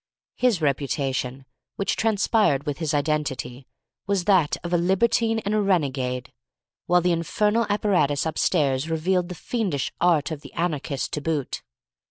[0.35, 1.45] His reputation,
[1.75, 3.67] which transpired with his identity,
[4.07, 6.33] was that of a libertine and a renegade,
[6.87, 11.61] while the infernal apparatus upstairs revealed the fiendish arts of the anarchist to boot.